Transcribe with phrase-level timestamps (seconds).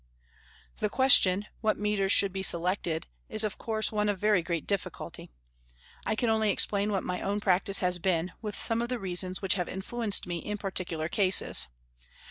[0.79, 5.29] The question, what metres should be selected, is of course one of very great difficulty.
[6.07, 9.43] I can only explain what my own practice has been, with some of the reasons
[9.43, 11.67] which have influenced me in particular cases.